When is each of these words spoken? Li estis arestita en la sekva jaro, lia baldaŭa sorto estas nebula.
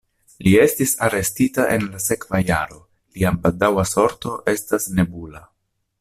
Li 0.45 0.51
estis 0.61 0.93
arestita 1.07 1.65
en 1.73 1.85
la 1.91 1.99
sekva 2.05 2.41
jaro, 2.47 2.79
lia 3.19 3.33
baldaŭa 3.43 3.87
sorto 3.93 4.33
estas 4.55 4.89
nebula. 5.01 5.45